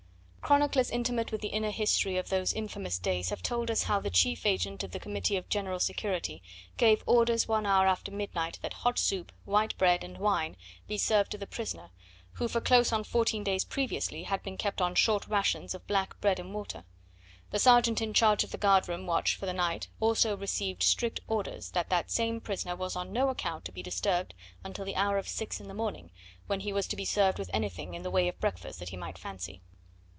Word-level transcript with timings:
Chroniclers 0.41 0.91
intimate 0.91 1.31
with 1.31 1.39
the 1.39 1.47
inner 1.47 1.71
history 1.71 2.17
of 2.17 2.27
those 2.27 2.51
infamous 2.51 2.99
days 2.99 3.29
have 3.29 3.41
told 3.41 3.71
us 3.71 3.83
how 3.83 4.01
the 4.01 4.09
chief 4.09 4.45
agent 4.45 4.83
of 4.83 4.91
the 4.91 4.99
Committee 4.99 5.37
of 5.37 5.47
General 5.47 5.79
Security 5.79 6.43
gave 6.75 7.03
orders 7.05 7.47
one 7.47 7.65
hour 7.65 7.87
after 7.87 8.11
midnight 8.11 8.59
that 8.61 8.73
hot 8.73 8.99
soup, 8.99 9.31
white 9.45 9.77
bread 9.77 10.03
and 10.03 10.17
wine 10.17 10.57
be 10.89 10.97
served 10.97 11.31
to 11.31 11.37
the 11.37 11.47
prisoner, 11.47 11.89
who 12.33 12.49
for 12.49 12.59
close 12.59 12.91
on 12.91 13.05
fourteen 13.05 13.45
days 13.45 13.63
previously 13.63 14.23
had 14.23 14.43
been 14.43 14.57
kept 14.57 14.81
on 14.81 14.93
short 14.93 15.25
rations 15.27 15.73
of 15.73 15.87
black 15.87 16.19
bread 16.19 16.37
and 16.37 16.53
water; 16.53 16.83
the 17.51 17.59
sergeant 17.59 18.01
in 18.01 18.13
charge 18.13 18.43
of 18.43 18.51
the 18.51 18.57
guard 18.57 18.89
room 18.89 19.05
watch 19.05 19.37
for 19.37 19.45
the 19.45 19.53
night 19.53 19.87
also 20.01 20.35
received 20.35 20.83
strict 20.83 21.21
orders 21.29 21.69
that 21.71 21.89
that 21.89 22.11
same 22.11 22.41
prisoner 22.41 22.75
was 22.75 22.97
on 22.97 23.13
no 23.13 23.29
account 23.29 23.63
to 23.63 23.71
be 23.71 23.81
disturbed 23.81 24.33
until 24.65 24.83
the 24.83 24.97
hour 24.97 25.17
of 25.17 25.29
six 25.29 25.61
in 25.61 25.69
the 25.69 25.73
morning, 25.73 26.11
when 26.47 26.59
he 26.59 26.73
was 26.73 26.87
to 26.87 26.97
be 26.97 27.05
served 27.05 27.39
with 27.39 27.49
anything 27.53 27.93
in 27.93 28.03
the 28.03 28.11
way 28.11 28.27
of 28.27 28.37
breakfast 28.41 28.79
that 28.79 28.89
he 28.89 28.97
might 28.97 29.17
fancy. 29.17 29.61